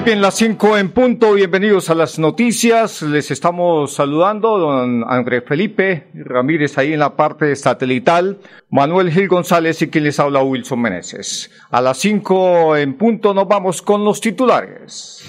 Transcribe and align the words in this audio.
Muy 0.00 0.06
bien, 0.06 0.22
las 0.22 0.36
5 0.36 0.78
en 0.78 0.92
punto. 0.92 1.34
Bienvenidos 1.34 1.90
a 1.90 1.94
las 1.94 2.18
noticias. 2.18 3.02
Les 3.02 3.30
estamos 3.30 3.92
saludando, 3.92 4.56
don 4.56 5.04
André 5.06 5.42
Felipe 5.42 6.06
Ramírez, 6.14 6.78
ahí 6.78 6.94
en 6.94 7.00
la 7.00 7.16
parte 7.16 7.54
satelital. 7.54 8.38
Manuel 8.70 9.12
Gil 9.12 9.28
González 9.28 9.82
y 9.82 9.88
quien 9.88 10.04
les 10.04 10.18
habla 10.18 10.42
Wilson 10.42 10.80
Meneses. 10.80 11.50
A 11.70 11.82
las 11.82 11.98
5 11.98 12.78
en 12.78 12.94
punto 12.94 13.34
nos 13.34 13.46
vamos 13.46 13.82
con 13.82 14.02
los 14.02 14.22
titulares. 14.22 15.22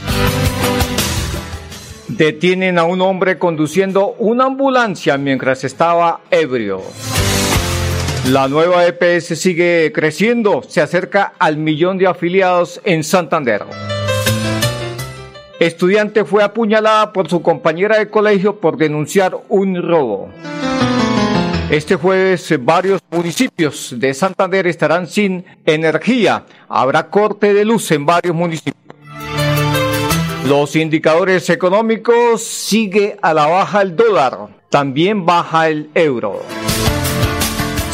Detienen 2.07 2.79
a 2.79 2.85
un 2.85 3.01
hombre 3.01 3.37
conduciendo 3.37 4.15
una 4.19 4.45
ambulancia 4.45 5.17
mientras 5.17 5.65
estaba 5.65 6.21
ebrio. 6.31 6.81
La 8.29 8.47
nueva 8.47 8.85
EPS 8.87 9.37
sigue 9.37 9.91
creciendo, 9.93 10.63
se 10.65 10.79
acerca 10.79 11.33
al 11.39 11.57
millón 11.57 11.97
de 11.97 12.07
afiliados 12.07 12.79
en 12.85 13.03
Santander. 13.03 13.65
Estudiante 15.61 16.25
fue 16.25 16.43
apuñalada 16.43 17.13
por 17.13 17.29
su 17.29 17.43
compañera 17.43 17.99
de 17.99 18.09
colegio 18.09 18.59
por 18.59 18.77
denunciar 18.77 19.37
un 19.47 19.79
robo. 19.79 20.31
Este 21.69 21.97
jueves 21.97 22.51
varios 22.65 22.99
municipios 23.11 23.93
de 23.95 24.11
Santander 24.15 24.65
estarán 24.65 25.05
sin 25.05 25.45
energía. 25.63 26.45
Habrá 26.67 27.11
corte 27.11 27.53
de 27.53 27.63
luz 27.63 27.91
en 27.91 28.07
varios 28.07 28.35
municipios. 28.35 28.75
Los 30.47 30.75
indicadores 30.75 31.47
económicos 31.51 32.43
sigue 32.43 33.19
a 33.21 33.31
la 33.35 33.45
baja 33.45 33.83
el 33.83 33.95
dólar, 33.95 34.47
también 34.71 35.27
baja 35.27 35.69
el 35.69 35.91
euro. 35.93 36.41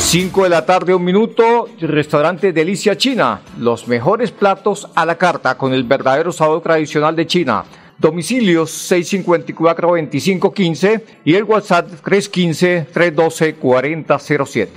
5 0.07 0.43
de 0.43 0.49
la 0.49 0.65
tarde, 0.65 0.95
un 0.95 1.03
minuto, 1.03 1.67
restaurante 1.81 2.53
Delicia 2.53 2.95
China. 2.95 3.41
Los 3.59 3.89
mejores 3.89 4.31
platos 4.31 4.87
a 4.95 5.05
la 5.05 5.17
carta 5.17 5.57
con 5.57 5.73
el 5.73 5.83
verdadero 5.83 6.31
sabor 6.31 6.61
tradicional 6.61 7.13
de 7.13 7.27
China. 7.27 7.65
Domicilios 7.97 8.89
654-2515 8.89 11.01
y 11.25 11.35
el 11.35 11.43
WhatsApp 11.43 11.89
315-312-4007. 12.05 14.67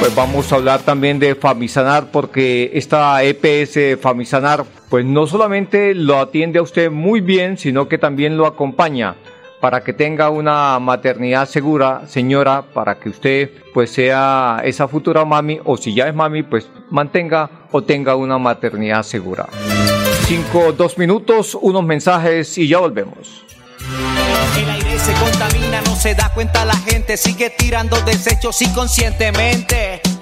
Pues 0.00 0.14
vamos 0.14 0.50
a 0.50 0.56
hablar 0.56 0.80
también 0.80 1.18
de 1.18 1.34
Famisanar 1.34 2.10
porque 2.10 2.70
esta 2.72 3.22
EPS 3.22 4.00
Famisanar 4.00 4.64
pues 4.88 5.04
no 5.04 5.26
solamente 5.26 5.94
lo 5.94 6.18
atiende 6.18 6.60
a 6.60 6.62
usted 6.62 6.90
muy 6.90 7.20
bien, 7.20 7.58
sino 7.58 7.88
que 7.88 7.98
también 7.98 8.38
lo 8.38 8.46
acompaña 8.46 9.16
para 9.64 9.82
que 9.82 9.94
tenga 9.94 10.28
una 10.28 10.78
maternidad 10.78 11.48
segura, 11.48 12.02
señora, 12.06 12.60
para 12.74 12.96
que 12.96 13.08
usted 13.08 13.50
pues 13.72 13.90
sea 13.90 14.60
esa 14.62 14.86
futura 14.88 15.24
mami 15.24 15.58
o 15.64 15.78
si 15.78 15.94
ya 15.94 16.06
es 16.06 16.14
mami, 16.14 16.42
pues 16.42 16.68
mantenga 16.90 17.48
o 17.72 17.82
tenga 17.82 18.14
una 18.14 18.36
maternidad 18.36 19.02
segura. 19.02 19.48
Cinco, 20.26 20.74
dos 20.74 20.98
minutos, 20.98 21.56
unos 21.58 21.82
mensajes 21.82 22.58
y 22.58 22.68
ya 22.68 22.80
volvemos. 22.80 23.42
El 24.58 24.68
aire 24.68 24.98
se 24.98 25.14
contamina, 25.14 25.80
no 25.80 25.96
se 25.96 26.14
da 26.14 26.30
cuenta 26.34 26.66
la 26.66 26.76
gente, 26.76 27.16
sigue 27.16 27.48
tirando 27.48 27.98
desechos 28.02 28.60
inconscientemente. 28.60 30.02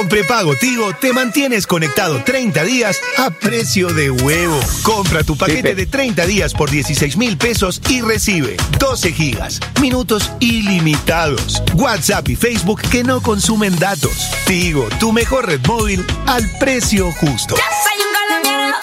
Con 0.00 0.08
prepago 0.08 0.56
Tigo 0.56 0.94
te 0.94 1.12
mantienes 1.12 1.66
conectado 1.66 2.24
30 2.24 2.64
días 2.64 2.98
a 3.18 3.28
precio 3.28 3.92
de 3.92 4.10
huevo. 4.10 4.58
Compra 4.82 5.22
tu 5.24 5.36
paquete 5.36 5.74
de 5.74 5.84
30 5.84 6.24
días 6.24 6.54
por 6.54 6.70
16 6.70 7.18
mil 7.18 7.36
pesos 7.36 7.82
y 7.86 8.00
recibe 8.00 8.56
12 8.78 9.12
gigas, 9.12 9.60
minutos 9.78 10.32
ilimitados, 10.40 11.62
WhatsApp 11.74 12.30
y 12.30 12.36
Facebook 12.36 12.80
que 12.90 13.04
no 13.04 13.20
consumen 13.20 13.78
datos. 13.78 14.30
Tigo, 14.46 14.88
tu 14.98 15.12
mejor 15.12 15.46
red 15.46 15.60
móvil 15.66 16.02
al 16.26 16.48
precio 16.58 17.12
justo. 17.20 17.56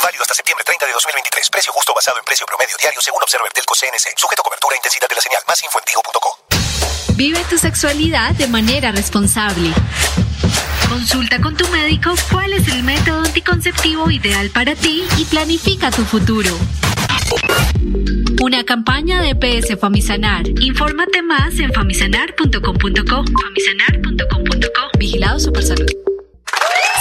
Válido 0.03 0.21
hasta 0.21 0.35
septiembre 0.35 0.65
30 0.65 0.85
de 0.85 0.91
2023. 0.91 1.49
Precio 1.49 1.73
justo 1.73 1.95
basado 1.95 2.19
en 2.19 2.25
precio 2.25 2.45
promedio 2.45 2.77
diario 2.79 3.01
según 3.01 3.23
Observer 3.23 3.51
Telco 3.53 3.73
CNC. 3.73 4.13
Sujeto 4.17 4.43
a 4.43 4.45
cobertura 4.45 4.75
e 4.75 4.77
intensidad 4.77 5.09
de 5.09 5.15
la 5.15 5.21
señal. 5.21 5.41
Más 5.47 5.63
info 5.63 5.79
en 5.79 5.85
tigo.co. 5.85 6.37
Vive 7.15 7.43
tu 7.49 7.57
sexualidad 7.57 8.35
de 8.35 8.45
manera 8.45 8.91
responsable. 8.91 9.73
Consulta 10.89 11.39
con 11.41 11.55
tu 11.55 11.67
médico 11.69 12.13
cuál 12.31 12.53
es 12.53 12.67
el 12.69 12.83
método 12.83 13.21
anticonceptivo 13.21 14.09
ideal 14.09 14.49
para 14.49 14.75
ti 14.75 15.03
y 15.17 15.25
planifica 15.25 15.91
tu 15.91 16.03
futuro. 16.03 16.49
Una 18.41 18.63
campaña 18.63 19.21
de 19.21 19.35
PS 19.35 19.77
Famisanar. 19.79 20.47
Infórmate 20.61 21.21
más 21.21 21.59
en 21.59 21.73
famisanar.com.co. 21.73 23.25
Famisanar.com.co. 23.41 24.97
Vigilado 24.97 25.39
Supersalud. 25.39 26.06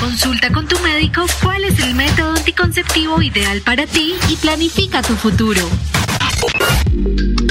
Consulta 0.00 0.50
con 0.50 0.66
tu 0.66 0.78
médico 0.80 1.26
cuál 1.42 1.62
es 1.64 1.78
el 1.78 1.94
método 1.94 2.30
anticonceptivo 2.32 3.20
ideal 3.20 3.60
para 3.60 3.86
ti 3.86 4.14
y 4.30 4.36
planifica 4.36 5.02
tu 5.02 5.14
futuro. 5.14 5.60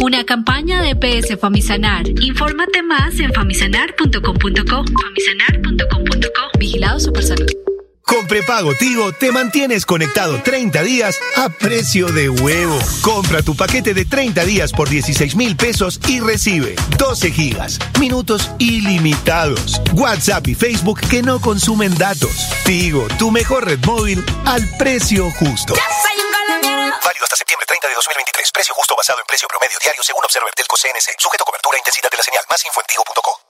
Una 0.01 0.23
campaña 0.23 0.81
de 0.81 0.95
PS 0.95 1.37
Famisanar. 1.39 2.07
Infórmate 2.21 2.81
más 2.81 3.19
en 3.19 3.31
famisanar.com.co. 3.33 4.85
Famisanar.com.co. 5.03 6.59
Vigilado 6.59 6.99
Supersalud. 6.99 7.68
Con 8.09 8.25
prepago 8.25 8.73
Tigo 8.73 9.13
te 9.13 9.31
mantienes 9.31 9.85
conectado 9.85 10.41
30 10.41 10.81
días 10.81 11.19
a 11.35 11.49
precio 11.49 12.07
de 12.07 12.27
huevo. 12.27 12.79
Compra 13.03 13.43
tu 13.43 13.55
paquete 13.55 13.93
de 13.93 14.03
30 14.03 14.45
días 14.45 14.71
por 14.71 14.89
16 14.89 15.35
mil 15.35 15.55
pesos 15.55 15.99
y 16.07 16.19
recibe 16.19 16.73
12 16.97 17.29
gigas, 17.29 17.77
minutos 17.99 18.49
ilimitados, 18.57 19.79
WhatsApp 19.93 20.47
y 20.47 20.55
Facebook 20.55 20.99
que 21.07 21.21
no 21.21 21.39
consumen 21.39 21.95
datos. 21.99 22.49
Tigo, 22.65 23.07
tu 23.19 23.29
mejor 23.29 23.65
red 23.65 23.79
móvil 23.85 24.25
al 24.45 24.67
precio 24.79 25.29
justo. 25.37 25.75
Válido 27.05 27.23
hasta 27.23 27.35
septiembre 27.35 27.67
30 27.67 27.87
de 27.89 27.93
2023. 27.93 28.51
Precio 28.51 28.73
justo 28.73 28.95
basado 28.97 29.19
en 29.19 29.25
precio 29.27 29.47
promedio 29.47 29.77
diario 29.83 30.01
según 30.01 30.25
Observer 30.25 30.51
Telco 30.55 30.75
CNC. 30.75 31.13
Sujeto 31.19 31.43
a 31.43 31.45
cobertura 31.45 31.77
e 31.77 31.79
intensidad 31.79 32.09
de 32.09 32.17
la 32.17 32.23
señal. 32.23 32.41
Más 32.49 32.65
info 32.65 32.81
en 32.81 32.87
tigo.co. 32.87 33.48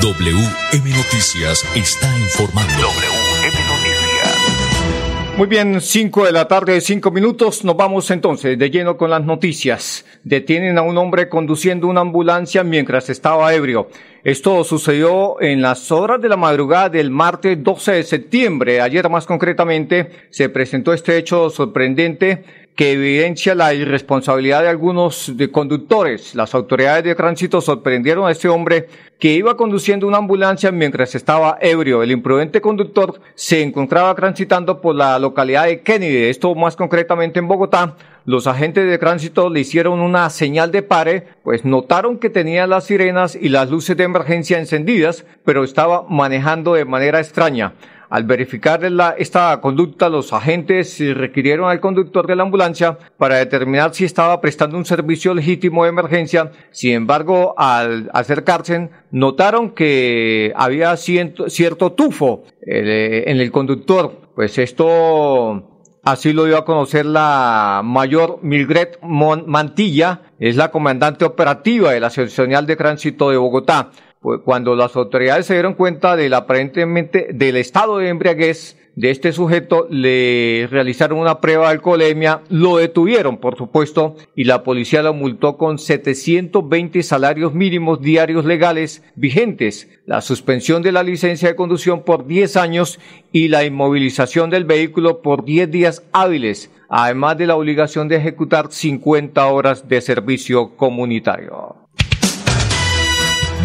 WM 0.00 0.90
Noticias 0.90 1.64
está 1.74 2.18
informando. 2.18 2.72
WM 2.74 3.56
Noticias. 3.68 5.34
Muy 5.36 5.46
bien, 5.46 5.80
5 5.80 6.26
de 6.26 6.32
la 6.32 6.48
tarde, 6.48 6.80
5 6.80 7.10
minutos. 7.10 7.64
Nos 7.64 7.76
vamos 7.76 8.10
entonces 8.10 8.58
de 8.58 8.70
lleno 8.70 8.96
con 8.96 9.10
las 9.10 9.24
noticias. 9.24 10.04
Detienen 10.22 10.78
a 10.78 10.82
un 10.82 10.96
hombre 10.98 11.28
conduciendo 11.28 11.86
una 11.86 12.00
ambulancia 12.00 12.64
mientras 12.64 13.10
estaba 13.10 13.52
ebrio. 13.54 13.88
Esto 14.24 14.64
sucedió 14.64 15.40
en 15.40 15.60
las 15.60 15.92
horas 15.92 16.20
de 16.20 16.28
la 16.28 16.36
madrugada 16.36 16.88
del 16.88 17.10
martes 17.10 17.62
12 17.62 17.92
de 17.92 18.02
septiembre. 18.04 18.80
Ayer 18.80 19.08
más 19.10 19.26
concretamente 19.26 20.10
se 20.30 20.48
presentó 20.48 20.92
este 20.92 21.18
hecho 21.18 21.50
sorprendente 21.50 22.44
que 22.74 22.92
evidencia 22.92 23.54
la 23.54 23.72
irresponsabilidad 23.72 24.62
de 24.62 24.68
algunos 24.68 25.36
de 25.36 25.50
conductores. 25.50 26.34
Las 26.34 26.54
autoridades 26.54 27.04
de 27.04 27.14
tránsito 27.14 27.60
sorprendieron 27.60 28.26
a 28.26 28.32
este 28.32 28.48
hombre 28.48 28.88
que 29.20 29.32
iba 29.32 29.56
conduciendo 29.56 30.08
una 30.08 30.18
ambulancia 30.18 30.72
mientras 30.72 31.14
estaba 31.14 31.56
ebrio. 31.60 32.02
El 32.02 32.10
imprudente 32.10 32.60
conductor 32.60 33.20
se 33.36 33.62
encontraba 33.62 34.12
transitando 34.16 34.80
por 34.80 34.96
la 34.96 35.18
localidad 35.20 35.66
de 35.66 35.82
Kennedy, 35.82 36.24
esto 36.24 36.52
más 36.56 36.74
concretamente 36.74 37.38
en 37.38 37.46
Bogotá. 37.46 37.96
Los 38.26 38.46
agentes 38.48 38.88
de 38.88 38.98
tránsito 38.98 39.50
le 39.50 39.60
hicieron 39.60 40.00
una 40.00 40.28
señal 40.30 40.72
de 40.72 40.82
pare, 40.82 41.28
pues 41.44 41.64
notaron 41.64 42.18
que 42.18 42.30
tenía 42.30 42.66
las 42.66 42.84
sirenas 42.84 43.36
y 43.36 43.50
las 43.50 43.70
luces 43.70 43.96
de 43.96 44.04
emergencia 44.04 44.58
encendidas, 44.58 45.24
pero 45.44 45.62
estaba 45.62 46.06
manejando 46.08 46.74
de 46.74 46.86
manera 46.86 47.20
extraña. 47.20 47.74
Al 48.14 48.22
verificar 48.22 48.80
la, 48.92 49.16
esta 49.18 49.60
conducta, 49.60 50.08
los 50.08 50.32
agentes 50.32 51.00
requirieron 51.16 51.68
al 51.68 51.80
conductor 51.80 52.28
de 52.28 52.36
la 52.36 52.44
ambulancia 52.44 52.96
para 53.18 53.38
determinar 53.38 53.92
si 53.92 54.04
estaba 54.04 54.40
prestando 54.40 54.76
un 54.76 54.84
servicio 54.84 55.34
legítimo 55.34 55.82
de 55.82 55.90
emergencia. 55.90 56.52
Sin 56.70 56.92
embargo, 56.92 57.56
al 57.58 58.08
acercarse, 58.14 58.88
notaron 59.10 59.70
que 59.70 60.52
había 60.54 60.96
cierto 60.96 61.92
tufo 61.94 62.44
eh, 62.64 63.24
en 63.26 63.40
el 63.40 63.50
conductor. 63.50 64.30
Pues 64.36 64.58
esto 64.58 65.74
Así 66.04 66.34
lo 66.34 66.44
dio 66.44 66.58
a 66.58 66.66
conocer 66.66 67.06
la 67.06 67.80
mayor 67.82 68.38
Milgret 68.42 68.98
Mantilla, 69.00 70.20
es 70.38 70.54
la 70.54 70.70
comandante 70.70 71.24
operativa 71.24 71.92
de 71.92 72.00
la 72.00 72.10
Seccional 72.10 72.66
de 72.66 72.76
Tránsito 72.76 73.30
de 73.30 73.38
Bogotá. 73.38 73.90
Pues 74.24 74.40
cuando 74.42 74.74
las 74.74 74.96
autoridades 74.96 75.44
se 75.44 75.52
dieron 75.52 75.74
cuenta 75.74 76.16
del 76.16 76.32
aparentemente 76.32 77.28
del 77.34 77.58
estado 77.58 77.98
de 77.98 78.08
embriaguez 78.08 78.78
de 78.96 79.10
este 79.10 79.32
sujeto, 79.32 79.86
le 79.90 80.66
realizaron 80.70 81.18
una 81.18 81.42
prueba 81.42 81.66
de 81.66 81.72
alcoholemia, 81.72 82.40
lo 82.48 82.78
detuvieron, 82.78 83.36
por 83.36 83.58
supuesto, 83.58 84.16
y 84.34 84.44
la 84.44 84.62
policía 84.62 85.02
lo 85.02 85.12
multó 85.12 85.58
con 85.58 85.78
720 85.78 87.02
salarios 87.02 87.52
mínimos 87.52 88.00
diarios 88.00 88.46
legales 88.46 89.02
vigentes, 89.14 89.90
la 90.06 90.22
suspensión 90.22 90.80
de 90.80 90.92
la 90.92 91.02
licencia 91.02 91.48
de 91.50 91.56
conducción 91.56 92.02
por 92.02 92.26
10 92.26 92.56
años 92.56 92.98
y 93.30 93.48
la 93.48 93.66
inmovilización 93.66 94.48
del 94.48 94.64
vehículo 94.64 95.20
por 95.20 95.44
10 95.44 95.70
días 95.70 96.02
hábiles, 96.14 96.70
además 96.88 97.36
de 97.36 97.46
la 97.46 97.56
obligación 97.56 98.08
de 98.08 98.16
ejecutar 98.16 98.72
50 98.72 99.46
horas 99.48 99.86
de 99.86 100.00
servicio 100.00 100.78
comunitario. 100.78 101.83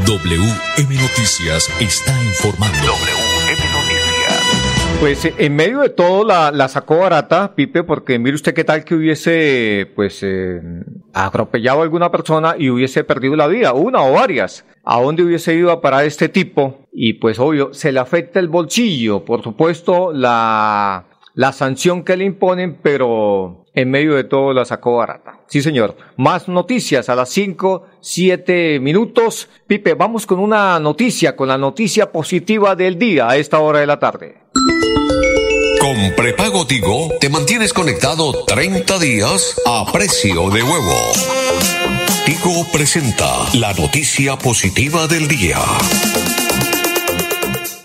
WM 0.09 0.95
Noticias 0.95 1.69
está 1.79 2.11
informando. 2.23 2.79
WM 2.79 3.61
Noticias. 3.71 4.97
Pues 4.99 5.23
eh, 5.23 5.35
en 5.37 5.55
medio 5.55 5.81
de 5.81 5.89
todo 5.89 6.23
la, 6.23 6.49
la 6.49 6.67
sacó 6.67 6.97
barata, 6.97 7.53
Pipe, 7.53 7.83
porque 7.83 8.17
mire 8.17 8.33
usted 8.33 8.55
qué 8.55 8.63
tal 8.63 8.83
que 8.83 8.95
hubiese, 8.95 9.91
pues, 9.95 10.23
eh, 10.23 10.61
atropellado 11.13 11.81
a 11.81 11.83
alguna 11.83 12.09
persona 12.09 12.55
y 12.57 12.71
hubiese 12.71 13.03
perdido 13.03 13.35
la 13.35 13.45
vida, 13.45 13.73
una 13.73 14.03
o 14.03 14.13
varias. 14.13 14.65
¿A 14.83 14.99
dónde 14.99 15.21
hubiese 15.21 15.53
ido 15.53 15.69
a 15.69 15.79
parar 15.79 16.05
este 16.05 16.27
tipo? 16.27 16.87
Y 16.91 17.13
pues 17.13 17.37
obvio, 17.37 17.71
se 17.75 17.91
le 17.91 17.99
afecta 17.99 18.39
el 18.39 18.47
bolsillo, 18.47 19.23
por 19.23 19.43
supuesto, 19.43 20.11
la, 20.11 21.05
la 21.35 21.53
sanción 21.53 22.03
que 22.03 22.17
le 22.17 22.25
imponen, 22.25 22.79
pero 22.81 23.67
en 23.81 23.89
medio 23.89 24.15
de 24.15 24.23
todo 24.23 24.53
la 24.53 24.65
sacó 24.65 24.97
barata. 24.97 25.39
Sí, 25.47 25.61
señor. 25.61 25.95
Más 26.17 26.47
noticias 26.47 27.09
a 27.09 27.15
las 27.15 27.29
5, 27.29 27.85
7 28.01 28.79
minutos. 28.79 29.49
Pipe, 29.67 29.93
vamos 29.93 30.25
con 30.25 30.39
una 30.39 30.79
noticia, 30.79 31.35
con 31.35 31.47
la 31.47 31.57
noticia 31.57 32.11
positiva 32.11 32.75
del 32.75 32.97
día 32.97 33.29
a 33.29 33.37
esta 33.37 33.59
hora 33.59 33.79
de 33.79 33.87
la 33.87 33.99
tarde. 33.99 34.37
Con 35.79 36.13
prepago 36.15 36.67
Tigo 36.67 37.09
te 37.19 37.29
mantienes 37.29 37.73
conectado 37.73 38.43
30 38.45 38.99
días 38.99 39.55
a 39.65 39.89
precio 39.91 40.49
de 40.49 40.61
huevo. 40.61 41.13
Tigo 42.25 42.65
presenta 42.71 43.27
la 43.53 43.73
noticia 43.73 44.37
positiva 44.37 45.07
del 45.07 45.27
día. 45.27 45.57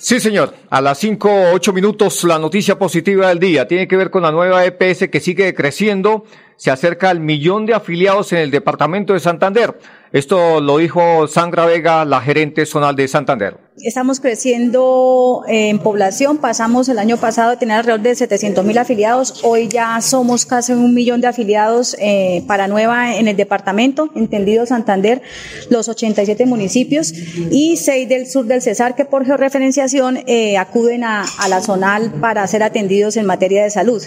Sí, 0.04 0.20
señor. 0.20 0.52
A 0.68 0.82
las 0.82 0.98
5, 0.98 1.52
8 1.54 1.72
minutos, 1.72 2.24
la 2.24 2.38
noticia 2.38 2.78
positiva 2.78 3.28
del 3.28 3.38
día 3.38 3.66
tiene 3.66 3.88
que 3.88 3.96
ver 3.96 4.10
con 4.10 4.20
la 4.20 4.30
nueva 4.30 4.62
EPS 4.66 5.08
que 5.08 5.18
sigue 5.18 5.54
creciendo. 5.54 6.26
Se 6.56 6.70
acerca 6.70 7.08
al 7.08 7.20
millón 7.20 7.64
de 7.64 7.72
afiliados 7.72 8.30
en 8.34 8.40
el 8.40 8.50
departamento 8.50 9.14
de 9.14 9.20
Santander. 9.20 9.78
Esto 10.12 10.60
lo 10.60 10.76
dijo 10.76 11.26
Sandra 11.26 11.64
Vega, 11.64 12.04
la 12.04 12.20
gerente 12.20 12.66
zonal 12.66 12.96
de 12.96 13.08
Santander. 13.08 13.56
Estamos 13.82 14.20
creciendo 14.20 15.42
en 15.48 15.80
población, 15.80 16.38
pasamos 16.38 16.88
el 16.88 17.00
año 17.00 17.16
pasado 17.16 17.50
de 17.50 17.56
tener 17.56 17.78
alrededor 17.78 18.02
de 18.02 18.14
700 18.14 18.64
mil 18.64 18.78
afiliados, 18.78 19.40
hoy 19.42 19.66
ya 19.66 20.00
somos 20.00 20.46
casi 20.46 20.72
un 20.72 20.94
millón 20.94 21.20
de 21.20 21.26
afiliados 21.26 21.96
eh, 21.98 22.44
para 22.46 22.68
nueva 22.68 23.16
en 23.16 23.26
el 23.26 23.36
departamento, 23.36 24.10
entendido 24.14 24.64
Santander, 24.64 25.22
los 25.70 25.88
87 25.88 26.46
municipios 26.46 27.12
y 27.50 27.76
6 27.76 28.08
del 28.08 28.30
sur 28.30 28.46
del 28.46 28.62
Cesar 28.62 28.94
que 28.94 29.06
por 29.06 29.26
georreferenciación 29.26 30.20
eh, 30.28 30.56
acuden 30.56 31.02
a, 31.02 31.24
a, 31.40 31.48
la 31.48 31.60
zonal 31.60 32.12
para 32.20 32.46
ser 32.46 32.62
atendidos 32.62 33.16
en 33.16 33.26
materia 33.26 33.64
de 33.64 33.70
salud. 33.70 34.04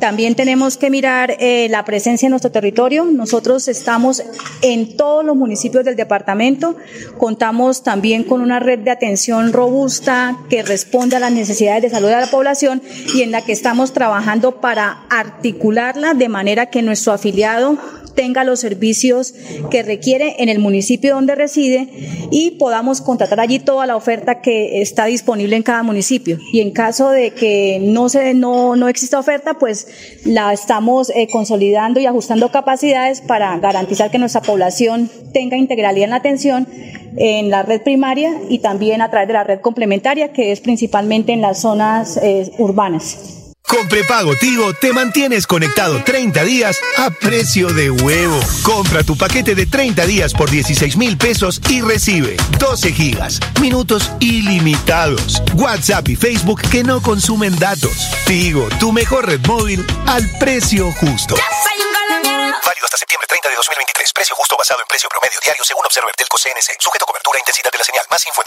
También 0.00 0.34
tenemos 0.34 0.76
que 0.76 0.90
mirar 0.90 1.36
eh, 1.38 1.68
la 1.70 1.84
presencia 1.84 2.26
en 2.26 2.30
nuestro 2.30 2.50
territorio, 2.50 3.04
nosotros 3.04 3.68
estamos 3.68 4.24
en 4.62 4.96
todos 4.96 5.24
los 5.24 5.36
municipios 5.36 5.84
del 5.84 5.94
departamento, 5.94 6.76
contamos 7.18 7.84
también 7.84 8.24
con 8.24 8.40
una 8.40 8.58
red 8.58 8.80
de 8.80 8.95
atención 8.96 9.52
robusta 9.52 10.36
que 10.50 10.62
responde 10.62 11.16
a 11.16 11.20
las 11.20 11.32
necesidades 11.32 11.82
de 11.82 11.90
salud 11.90 12.08
de 12.08 12.20
la 12.20 12.26
población 12.26 12.82
y 13.14 13.22
en 13.22 13.30
la 13.30 13.42
que 13.42 13.52
estamos 13.52 13.92
trabajando 13.92 14.60
para 14.60 15.06
articularla 15.10 16.14
de 16.14 16.28
manera 16.28 16.66
que 16.66 16.82
nuestro 16.82 17.12
afiliado 17.12 17.78
tenga 18.16 18.42
los 18.42 18.58
servicios 18.58 19.34
que 19.70 19.82
requiere 19.84 20.36
en 20.38 20.48
el 20.48 20.58
municipio 20.58 21.14
donde 21.14 21.36
reside 21.36 21.88
y 22.32 22.52
podamos 22.52 23.00
contratar 23.00 23.38
allí 23.38 23.60
toda 23.60 23.86
la 23.86 23.94
oferta 23.94 24.40
que 24.40 24.80
está 24.80 25.04
disponible 25.04 25.54
en 25.54 25.62
cada 25.62 25.84
municipio. 25.84 26.38
Y 26.52 26.60
en 26.60 26.72
caso 26.72 27.10
de 27.10 27.32
que 27.32 27.78
no 27.80 28.08
se 28.08 28.34
no, 28.34 28.74
no 28.74 28.88
exista 28.88 29.18
oferta, 29.18 29.58
pues 29.58 29.86
la 30.24 30.52
estamos 30.52 31.10
eh, 31.10 31.28
consolidando 31.30 32.00
y 32.00 32.06
ajustando 32.06 32.50
capacidades 32.50 33.20
para 33.20 33.56
garantizar 33.58 34.10
que 34.10 34.18
nuestra 34.18 34.40
población 34.40 35.10
tenga 35.32 35.56
integralidad 35.56 36.04
en 36.04 36.10
la 36.10 36.16
atención 36.16 36.66
en 37.16 37.50
la 37.50 37.62
red 37.62 37.82
primaria 37.82 38.32
y 38.48 38.58
también 38.58 39.02
a 39.02 39.10
través 39.10 39.28
de 39.28 39.34
la 39.34 39.44
red 39.44 39.60
complementaria, 39.60 40.32
que 40.32 40.52
es 40.52 40.60
principalmente 40.60 41.32
en 41.32 41.40
las 41.40 41.60
zonas 41.60 42.18
eh, 42.22 42.50
urbanas. 42.58 43.36
Con 43.68 43.88
prepago 43.88 44.36
Tigo 44.36 44.72
te 44.74 44.92
mantienes 44.92 45.46
conectado 45.46 46.00
30 46.04 46.44
días 46.44 46.78
a 46.98 47.10
precio 47.10 47.68
de 47.72 47.90
huevo. 47.90 48.38
Compra 48.62 49.02
tu 49.02 49.16
paquete 49.16 49.56
de 49.56 49.66
30 49.66 50.06
días 50.06 50.32
por 50.32 50.48
16 50.50 50.96
mil 50.96 51.18
pesos 51.18 51.60
y 51.68 51.80
recibe 51.80 52.36
12 52.60 52.92
gigas, 52.92 53.40
minutos 53.60 54.12
ilimitados, 54.20 55.42
WhatsApp 55.56 56.08
y 56.08 56.16
Facebook 56.16 56.62
que 56.70 56.84
no 56.84 57.02
consumen 57.02 57.58
datos. 57.58 58.08
Tigo, 58.26 58.68
tu 58.78 58.92
mejor 58.92 59.26
red 59.26 59.44
móvil 59.46 59.84
al 60.06 60.24
precio 60.38 60.92
justo. 60.92 61.34
Septiembre 62.96 63.26
30 63.28 63.48
de 63.50 63.56
2023. 63.56 64.12
Precio 64.12 64.34
justo 64.36 64.56
basado 64.56 64.80
en 64.80 64.86
precio 64.86 65.08
promedio 65.08 65.38
diario 65.40 65.64
según 65.64 65.84
Observer 65.84 66.14
Telco 66.14 66.38
CNC. 66.38 66.80
Sujeto 66.80 67.04
cobertura 67.04 67.38
e 67.38 67.40
intensidad 67.40 67.70
de 67.70 67.78
la 67.78 67.84
señal. 67.84 68.06
Más 68.10 68.26
info. 68.26 68.42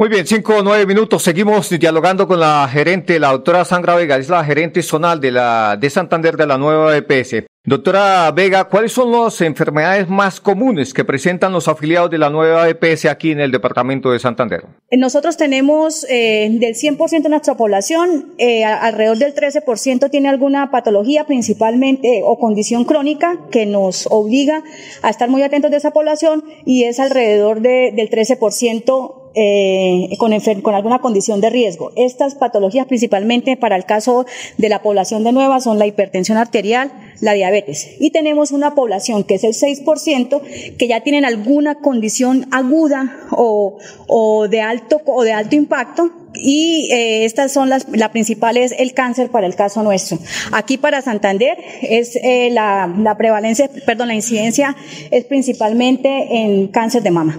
Muy 0.00 0.08
bien, 0.08 0.26
cinco 0.26 0.56
o 0.56 0.62
nueve 0.62 0.86
minutos. 0.86 1.22
Seguimos 1.22 1.68
dialogando 1.68 2.26
con 2.26 2.40
la 2.40 2.66
gerente, 2.72 3.20
la 3.20 3.32
doctora 3.32 3.66
Sandra 3.66 3.96
Vega, 3.96 4.16
es 4.16 4.30
la 4.30 4.42
gerente 4.42 4.82
zonal 4.82 5.20
de 5.20 5.30
la 5.30 5.76
de 5.78 5.90
Santander 5.90 6.38
de 6.38 6.46
la 6.46 6.56
nueva 6.56 6.96
EPS. 6.96 7.44
Doctora 7.66 8.30
Vega, 8.30 8.64
¿cuáles 8.64 8.92
son 8.92 9.12
las 9.12 9.42
enfermedades 9.42 10.08
más 10.08 10.40
comunes 10.40 10.94
que 10.94 11.04
presentan 11.04 11.52
los 11.52 11.68
afiliados 11.68 12.10
de 12.10 12.16
la 12.16 12.30
nueva 12.30 12.66
EPS 12.70 13.04
aquí 13.04 13.32
en 13.32 13.40
el 13.40 13.50
departamento 13.50 14.10
de 14.10 14.18
Santander? 14.18 14.64
Nosotros 14.90 15.36
tenemos 15.36 16.06
eh, 16.08 16.48
del 16.50 16.74
100% 16.74 17.22
de 17.22 17.28
nuestra 17.28 17.58
población, 17.58 18.32
eh, 18.38 18.64
alrededor 18.64 19.18
del 19.18 19.34
13% 19.34 20.10
tiene 20.10 20.30
alguna 20.30 20.70
patología 20.70 21.26
principalmente 21.26 22.22
o 22.24 22.38
condición 22.38 22.86
crónica 22.86 23.38
que 23.52 23.66
nos 23.66 24.08
obliga 24.10 24.62
a 25.02 25.10
estar 25.10 25.28
muy 25.28 25.42
atentos 25.42 25.70
de 25.70 25.76
esa 25.76 25.90
población 25.90 26.42
y 26.64 26.84
es 26.84 26.98
alrededor 26.98 27.60
de, 27.60 27.92
del 27.94 28.08
13% 28.08 29.19
eh, 29.34 30.08
con, 30.18 30.32
con, 30.62 30.74
alguna 30.74 31.00
condición 31.00 31.40
de 31.40 31.50
riesgo. 31.50 31.92
Estas 31.96 32.34
patologías 32.34 32.86
principalmente 32.86 33.56
para 33.56 33.76
el 33.76 33.84
caso 33.84 34.26
de 34.58 34.68
la 34.68 34.82
población 34.82 35.24
de 35.24 35.32
nueva 35.32 35.60
son 35.60 35.78
la 35.78 35.86
hipertensión 35.86 36.38
arterial, 36.38 36.92
la 37.20 37.34
diabetes. 37.34 37.88
Y 38.00 38.10
tenemos 38.10 38.50
una 38.50 38.74
población 38.74 39.24
que 39.24 39.34
es 39.34 39.44
el 39.44 39.54
6% 39.54 40.40
que 40.76 40.88
ya 40.88 41.00
tienen 41.00 41.24
alguna 41.24 41.76
condición 41.76 42.46
aguda 42.50 43.28
o, 43.30 43.78
o 44.06 44.48
de 44.48 44.60
alto 44.60 45.00
o 45.06 45.22
de 45.22 45.32
alto 45.32 45.56
impacto 45.56 46.10
y 46.34 46.88
eh, 46.92 47.24
estas 47.24 47.52
son 47.52 47.68
las 47.68 47.86
la 47.90 48.12
principal 48.12 48.56
es 48.56 48.72
el 48.78 48.94
cáncer 48.94 49.30
para 49.30 49.46
el 49.46 49.54
caso 49.54 49.82
nuestro. 49.82 50.18
Aquí 50.52 50.78
para 50.78 51.02
Santander 51.02 51.58
es 51.82 52.16
eh, 52.16 52.50
la, 52.52 52.92
la 52.98 53.16
prevalencia, 53.16 53.68
perdón, 53.86 54.08
la 54.08 54.14
incidencia 54.14 54.76
es 55.10 55.24
principalmente 55.24 56.08
en 56.30 56.68
cáncer 56.68 57.02
de 57.02 57.10
mama. 57.10 57.38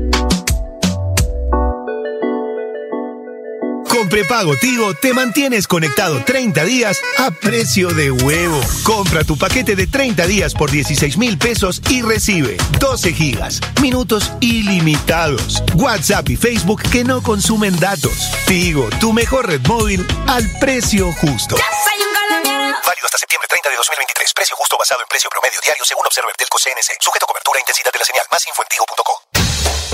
Prepago 4.11 4.57
Tigo 4.57 4.93
te 4.93 5.13
mantienes 5.13 5.67
conectado 5.67 6.21
30 6.25 6.65
días 6.65 7.01
a 7.17 7.31
precio 7.31 7.89
de 7.93 8.11
huevo. 8.11 8.59
Compra 8.83 9.23
tu 9.23 9.37
paquete 9.37 9.75
de 9.75 9.87
30 9.87 10.27
días 10.27 10.53
por 10.53 10.69
16 10.69 11.17
mil 11.17 11.37
pesos 11.37 11.81
y 11.89 12.01
recibe 12.01 12.57
12 12.79 13.13
gigas, 13.13 13.61
minutos 13.81 14.33
ilimitados, 14.41 15.63
WhatsApp 15.75 16.29
y 16.29 16.35
Facebook 16.35 16.83
que 16.91 17.05
no 17.05 17.23
consumen 17.23 17.79
datos. 17.79 18.29
Tigo, 18.45 18.89
tu 18.99 19.13
mejor 19.13 19.47
red 19.47 19.61
móvil 19.65 20.05
al 20.27 20.43
precio 20.59 21.11
justo. 21.13 21.55
Válido 21.55 23.05
hasta 23.05 23.17
septiembre 23.17 23.47
30 23.47 23.69
de 23.69 23.75
2023. 23.77 24.33
Precio 24.33 24.55
justo 24.57 24.75
basado 24.77 25.01
en 25.01 25.07
precio 25.07 25.29
promedio 25.29 25.59
diario 25.63 25.85
según 25.85 26.05
Observer 26.05 26.35
Telco 26.35 26.57
CNC. 26.59 26.99
Sujeto 26.99 27.25
a 27.25 27.27
cobertura 27.27 27.59
e 27.59 27.61
intensidad 27.61 27.93
de 27.93 27.99
la 27.99 28.05
señal. 28.05 28.25
Más 28.29 28.45
info 28.45 28.61
en 28.61 28.67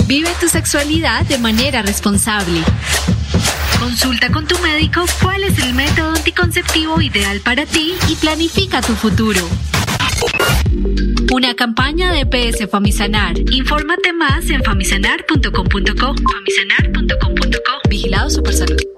Vive 0.08 0.34
tu 0.40 0.48
sexualidad 0.48 1.22
de 1.26 1.36
manera 1.36 1.82
responsable. 1.82 2.64
Consulta 3.78 4.30
con 4.30 4.46
tu 4.46 4.58
médico 4.58 5.04
cuál 5.22 5.44
es 5.44 5.58
el 5.58 5.74
método 5.74 6.10
anticonceptivo 6.10 7.00
ideal 7.00 7.40
para 7.40 7.66
ti 7.66 7.94
y 8.08 8.16
planifica 8.16 8.80
tu 8.80 8.94
futuro. 8.94 9.40
Una 11.32 11.54
campaña 11.54 12.12
de 12.12 12.26
PS 12.26 12.68
Famisanar. 12.70 13.38
Infórmate 13.50 14.12
más 14.12 14.50
en 14.50 14.62
famisanar.com.co. 14.62 16.14
Famisanar.com.co. 16.32 17.88
Vigilado 17.88 18.30
Supersalud. 18.30 18.97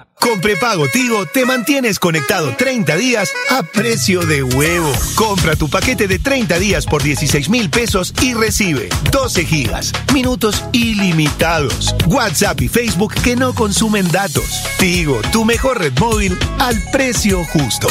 Con 0.21 0.39
prepago 0.39 0.87
Tigo 0.87 1.25
te 1.25 1.45
mantienes 1.45 1.99
conectado 1.99 2.55
30 2.55 2.95
días 2.95 3.33
a 3.49 3.63
precio 3.63 4.21
de 4.21 4.43
huevo. 4.43 4.93
Compra 5.15 5.55
tu 5.55 5.67
paquete 5.67 6.07
de 6.07 6.19
30 6.19 6.59
días 6.59 6.85
por 6.85 7.01
16 7.01 7.49
mil 7.49 7.69
pesos 7.69 8.13
y 8.21 8.35
recibe 8.35 8.89
12 9.11 9.45
gigas, 9.45 9.91
minutos 10.13 10.63
ilimitados, 10.73 11.95
WhatsApp 12.07 12.61
y 12.61 12.69
Facebook 12.69 13.15
que 13.23 13.35
no 13.35 13.55
consumen 13.55 14.09
datos. 14.11 14.63
Tigo, 14.77 15.19
tu 15.33 15.43
mejor 15.43 15.79
red 15.79 15.97
móvil 15.99 16.37
al 16.59 16.75
precio 16.91 17.43
justo. 17.45 17.87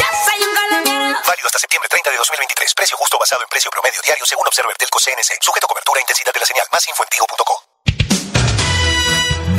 Válido 1.27 1.47
hasta 1.47 1.59
septiembre 1.59 1.89
30 1.91 2.11
de 2.11 2.17
2023. 2.17 2.75
Precio 2.75 2.97
justo 2.97 3.19
basado 3.19 3.43
en 3.43 3.49
precio 3.49 3.71
promedio 3.71 4.01
diario 4.07 4.25
según 4.25 4.47
Observer 4.47 4.77
Telco 4.79 4.99
CNC. 4.99 5.43
Sujeto 5.43 5.67
a 5.67 5.69
cobertura 5.69 5.99
e 5.99 6.03
intensidad 6.03 6.33
de 6.33 6.41
la 6.41 6.47
señal. 6.47 6.67
Más 6.71 6.87
info 6.87 7.03
en 7.03 7.70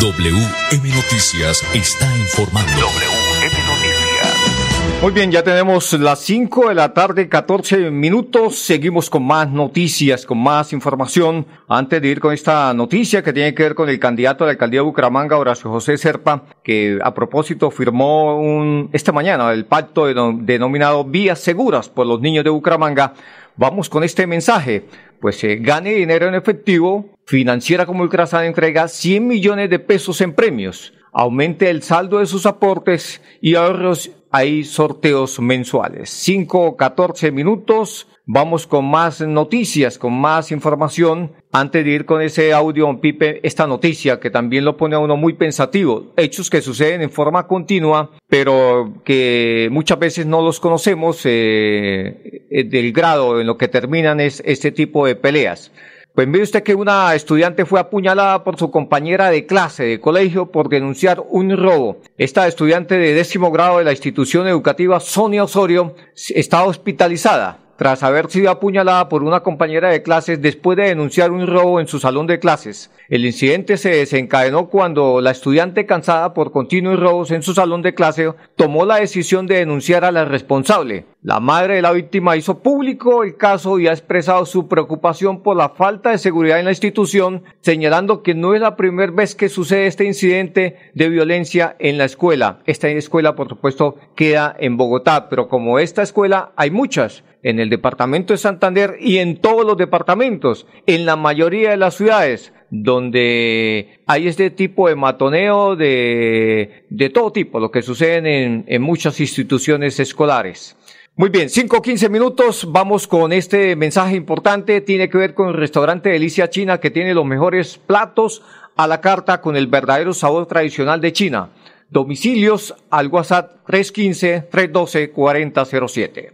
WM 0.02 0.90
Noticias 0.96 1.64
está 1.76 2.08
informando. 2.18 2.72
WM 2.72 3.54
Noticias. 3.68 5.00
Muy 5.00 5.12
bien, 5.12 5.32
ya 5.32 5.44
tenemos 5.44 5.94
las 5.94 6.22
5 6.22 6.70
de 6.70 6.74
la 6.74 6.92
tarde, 6.92 7.30
14 7.30 7.92
minutos. 7.92 8.58
Seguimos 8.58 9.12
con 9.12 9.24
más 9.24 9.52
noticias, 9.52 10.26
con 10.26 10.40
más 10.40 10.74
información. 10.74 11.46
Antes 11.68 12.02
de 12.02 12.08
ir 12.08 12.20
con 12.20 12.34
esta 12.34 12.74
noticia 12.74 13.22
que 13.22 13.32
tiene 13.32 13.54
que 13.54 13.62
ver 13.62 13.76
con 13.76 13.90
el 13.90 14.00
candidato 14.00 14.44
a 14.44 14.48
la 14.48 14.54
alcaldía 14.54 14.80
de 14.80 14.86
Bucaramanga, 14.86 15.38
Horacio 15.38 15.70
José 15.70 16.00
Serpa, 16.00 16.46
que 16.64 16.98
a 17.04 17.14
propósito 17.14 17.70
firmó 17.70 18.40
un, 18.40 18.90
esta 18.94 19.12
mañana 19.12 19.52
el 19.52 19.66
pacto 19.66 20.08
denominado 20.08 21.04
Vías 21.04 21.38
Seguras 21.38 21.90
por 21.90 22.08
los 22.08 22.20
niños 22.22 22.44
de 22.44 22.50
Bucaramanga. 22.50 23.14
Vamos 23.56 23.88
con 23.88 24.04
este 24.04 24.26
mensaje. 24.26 24.88
Pues 25.22 25.44
eh, 25.44 25.58
gane 25.62 25.94
dinero 25.94 26.28
en 26.28 26.34
efectivo, 26.34 27.12
Financiera 27.26 27.86
como 27.86 28.02
Ultrasan 28.02 28.46
entrega 28.46 28.88
100 28.88 29.28
millones 29.28 29.70
de 29.70 29.78
pesos 29.78 30.20
en 30.20 30.34
premios. 30.34 30.94
Aumente 31.14 31.70
el 31.70 31.84
saldo 31.84 32.18
de 32.18 32.26
sus 32.26 32.48
aportes 32.48 33.22
y 33.40 33.54
ahorros. 33.54 34.10
Hay 34.32 34.64
sorteos 34.64 35.40
mensuales. 35.42 36.10
5 36.10 36.60
o 36.60 36.78
14 36.78 37.32
minutos. 37.32 38.08
Vamos 38.26 38.66
con 38.66 38.86
más 38.86 39.20
noticias, 39.20 39.98
con 39.98 40.14
más 40.14 40.54
información. 40.54 41.34
Antes 41.52 41.84
de 41.84 41.92
ir 41.92 42.06
con 42.06 42.22
ese 42.22 42.54
audio, 42.54 43.02
Pipe, 43.02 43.46
esta 43.46 43.68
noticia 43.68 44.22
que 44.22 44.30
también 44.30 44.64
lo 44.64 44.78
pone 44.78 44.96
a 44.96 45.00
uno 45.00 45.18
muy 45.18 45.34
pensativo. 45.34 46.14
Hechos 46.16 46.50
que 46.50 46.62
suceden 46.62 47.02
en 47.02 47.12
forma 47.12 47.46
continua, 47.46 48.12
pero 48.30 49.02
que 49.04 49.68
muchas 49.70 50.00
veces 50.00 50.26
no 50.26 50.42
los 50.42 50.62
conocemos 50.62 51.22
eh, 51.26 52.48
del 52.50 52.94
grado 52.94 53.42
en 53.42 53.48
lo 53.48 53.58
que 53.58 53.68
terminan 53.68 54.22
es 54.22 54.42
este 54.46 54.72
tipo 54.72 55.06
de 55.06 55.16
peleas. 55.16 55.74
Pues 56.14 56.28
mire 56.28 56.44
usted 56.44 56.62
que 56.62 56.76
una 56.76 57.16
estudiante 57.16 57.66
fue 57.66 57.80
apuñalada 57.80 58.44
por 58.44 58.58
su 58.58 58.70
compañera 58.70 59.30
de 59.30 59.46
clase 59.46 59.86
de 59.86 60.02
colegio 60.02 60.52
por 60.52 60.68
denunciar 60.68 61.24
un 61.30 61.56
robo. 61.56 62.02
Esta 62.18 62.48
estudiante 62.48 62.98
de 62.98 63.14
décimo 63.14 63.50
grado 63.50 63.78
de 63.78 63.86
la 63.86 63.94
institución 63.94 64.46
educativa 64.46 65.00
Sonia 65.00 65.46
Osorio 65.46 65.96
está 66.36 66.66
hospitalizada 66.66 67.60
tras 67.82 68.04
haber 68.04 68.30
sido 68.30 68.52
apuñalada 68.52 69.10
por 69.10 69.24
una 69.24 69.40
compañera 69.40 69.90
de 69.90 70.04
clases 70.04 70.40
después 70.40 70.78
de 70.78 70.84
denunciar 70.84 71.32
un 71.32 71.48
robo 71.48 71.80
en 71.80 71.88
su 71.88 71.98
salón 71.98 72.28
de 72.28 72.38
clases. 72.38 72.92
El 73.10 73.26
incidente 73.26 73.76
se 73.78 73.90
desencadenó 73.90 74.68
cuando 74.68 75.20
la 75.20 75.32
estudiante, 75.32 75.88
cansada 75.88 76.36
por 76.36 76.52
continuos 76.52 77.00
robos 77.00 77.32
en 77.32 77.42
su 77.42 77.56
salón 77.56 77.82
de 77.82 77.96
clase, 77.96 78.32
tomó 78.56 78.86
la 78.86 78.98
decisión 78.98 79.48
de 79.48 79.56
denunciar 79.56 80.06
a 80.06 80.12
la 80.12 80.26
responsable. 80.26 81.06
La 81.24 81.40
madre 81.40 81.76
de 81.76 81.82
la 81.84 81.92
víctima 81.92 82.36
hizo 82.36 82.64
público 82.64 83.22
el 83.22 83.38
caso 83.38 83.78
y 83.78 83.86
ha 83.88 83.92
expresado 83.92 84.44
su 84.48 84.68
preocupación 84.68 85.44
por 85.44 85.56
la 85.56 85.70
falta 85.70 86.10
de 86.10 86.18
seguridad 86.18 86.58
en 86.58 86.66
la 86.66 86.72
institución, 86.72 87.44
señalando 87.60 88.24
que 88.24 88.34
no 88.34 88.56
es 88.56 88.62
la 88.62 88.76
primera 88.76 89.12
vez 89.12 89.36
que 89.36 89.48
sucede 89.48 89.86
este 89.86 90.06
incidente 90.06 90.78
de 90.96 91.10
violencia 91.10 91.76
en 91.78 92.00
la 92.00 92.06
escuela. 92.06 92.64
Esta 92.66 92.90
escuela, 92.90 93.36
por 93.36 93.50
supuesto, 93.50 93.98
queda 94.16 94.56
en 94.58 94.78
Bogotá, 94.78 95.30
pero 95.30 95.48
como 95.48 95.78
esta 95.78 96.02
escuela 96.02 96.54
hay 96.56 96.72
muchas 96.72 97.24
en 97.44 97.60
el 97.60 97.70
departamento 97.70 98.34
de 98.34 98.40
Santander 98.40 98.96
y 99.00 99.20
en 99.20 99.38
todos 99.38 99.64
los 99.64 99.78
departamentos, 99.78 100.66
en 100.88 101.06
la 101.06 101.18
mayoría 101.18 101.70
de 101.70 101.78
las 101.78 101.94
ciudades 101.94 102.52
donde 102.72 104.00
hay 104.08 104.28
este 104.28 104.50
tipo 104.50 104.88
de 104.88 104.96
matoneo 104.96 105.76
de, 105.76 106.86
de 106.90 107.10
todo 107.10 107.32
tipo, 107.32 107.60
lo 107.60 107.70
que 107.70 107.82
sucede 107.84 108.44
en, 108.46 108.64
en 108.66 108.82
muchas 108.82 109.20
instituciones 109.20 110.00
escolares. 110.00 110.78
Muy 111.18 111.30
bien, 111.30 111.50
5 111.50 111.82
15 111.82 112.08
minutos, 112.08 112.72
vamos 112.72 113.06
con 113.06 113.34
este 113.34 113.76
mensaje 113.76 114.16
importante, 114.16 114.80
tiene 114.80 115.10
que 115.10 115.18
ver 115.18 115.34
con 115.34 115.50
el 115.50 115.56
restaurante 115.56 116.08
Delicia 116.10 116.50
China 116.50 116.80
que 116.80 116.90
tiene 116.90 117.14
los 117.14 117.26
mejores 117.26 117.78
platos 117.78 118.44
a 118.78 118.88
la 118.88 119.02
carta 119.02 119.42
con 119.42 119.58
el 119.58 119.68
verdadero 119.68 120.14
sabor 120.14 120.46
tradicional 120.46 121.02
de 121.02 121.12
China. 121.12 121.50
Domicilios 121.90 122.74
al 122.90 123.08
WhatsApp 123.08 123.58
315-312-4007. 123.68 126.32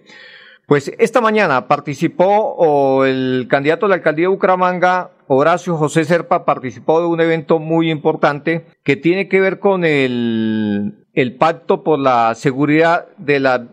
Pues 0.67 0.91
esta 0.99 1.21
mañana 1.21 1.67
participó 1.67 3.03
el 3.03 3.47
candidato 3.49 3.87
a 3.87 3.89
la 3.89 3.95
alcaldía 3.95 4.25
de 4.25 4.29
Bucaramanga, 4.29 5.09
Horacio 5.25 5.75
José 5.75 6.05
Serpa, 6.05 6.45
participó 6.45 7.01
de 7.01 7.07
un 7.07 7.19
evento 7.19 7.57
muy 7.57 7.89
importante 7.89 8.67
que 8.83 8.95
tiene 8.95 9.27
que 9.27 9.39
ver 9.39 9.57
con 9.59 9.85
el, 9.85 11.06
el 11.17 11.33
pacto 11.33 11.83
por 11.83 11.97
la 11.97 12.35
seguridad 12.35 13.07
de 13.17 13.39
la, 13.39 13.65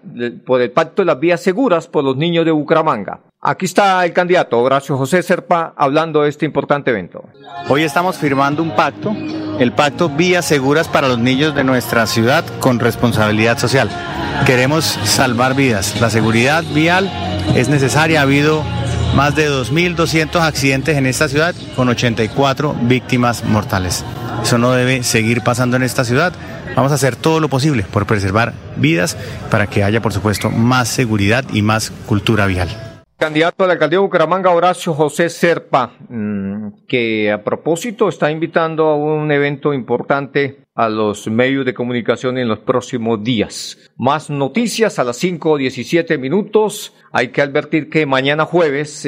por 0.46 0.62
el 0.62 0.70
pacto 0.70 1.02
de 1.02 1.06
las 1.06 1.20
vías 1.20 1.42
seguras 1.42 1.86
por 1.86 2.02
los 2.02 2.16
niños 2.16 2.46
de 2.46 2.50
Bucaramanga. 2.50 3.20
Aquí 3.42 3.66
está 3.66 4.02
el 4.06 4.14
candidato 4.14 4.58
Horacio 4.58 4.96
José 4.96 5.22
Serpa 5.22 5.74
hablando 5.76 6.22
de 6.22 6.30
este 6.30 6.46
importante 6.46 6.90
evento. 6.90 7.22
Hoy 7.68 7.82
estamos 7.82 8.16
firmando 8.16 8.62
un 8.62 8.74
pacto, 8.74 9.14
el 9.58 9.72
pacto 9.72 10.08
Vías 10.08 10.46
Seguras 10.46 10.88
para 10.88 11.06
los 11.06 11.18
niños 11.18 11.54
de 11.54 11.64
nuestra 11.64 12.06
ciudad 12.06 12.46
con 12.60 12.80
responsabilidad 12.80 13.58
social. 13.58 13.90
Queremos 14.46 14.84
salvar 14.86 15.54
vidas. 15.54 16.00
La 16.00 16.08
seguridad 16.08 16.64
vial 16.72 17.10
es 17.54 17.68
necesaria. 17.68 18.20
Ha 18.20 18.22
habido 18.22 18.62
más 19.14 19.36
de 19.36 19.50
2.200 19.50 20.40
accidentes 20.40 20.96
en 20.96 21.04
esta 21.04 21.28
ciudad 21.28 21.54
con 21.76 21.90
84 21.90 22.74
víctimas 22.84 23.44
mortales. 23.44 24.02
Eso 24.42 24.56
no 24.56 24.72
debe 24.72 25.02
seguir 25.02 25.42
pasando 25.42 25.76
en 25.76 25.82
esta 25.82 26.04
ciudad. 26.04 26.32
Vamos 26.74 26.90
a 26.90 26.96
hacer 26.96 27.14
todo 27.14 27.38
lo 27.38 27.48
posible 27.48 27.84
por 27.84 28.06
preservar 28.06 28.52
vidas 28.76 29.16
para 29.50 29.68
que 29.68 29.84
haya, 29.84 30.02
por 30.02 30.12
supuesto, 30.12 30.50
más 30.50 30.88
seguridad 30.88 31.44
y 31.52 31.62
más 31.62 31.90
cultura 32.06 32.46
vial. 32.46 32.68
Candidato 33.16 33.62
a 33.62 33.68
la 33.68 33.74
alcaldía 33.74 34.00
de 34.00 34.04
Bucaramanga, 34.04 34.50
Horacio 34.50 34.92
José 34.92 35.30
Serpa, 35.30 35.92
mm, 36.08 36.84
que 36.88 37.30
a 37.30 37.44
propósito 37.44 38.08
está 38.08 38.28
invitando 38.30 38.86
a 38.86 38.96
un 38.96 39.30
evento 39.30 39.72
importante 39.72 40.64
a 40.74 40.88
los 40.88 41.28
medios 41.28 41.64
de 41.64 41.72
comunicación 41.72 42.36
en 42.38 42.48
los 42.48 42.58
próximos 42.58 43.22
días. 43.22 43.78
Más 43.96 44.28
noticias 44.28 44.98
a 44.98 45.04
las 45.04 45.16
5.17 45.16 46.18
minutos. 46.18 46.92
Hay 47.12 47.28
que 47.28 47.40
advertir 47.40 47.88
que 47.88 48.04
mañana 48.04 48.44
jueves, 48.44 49.06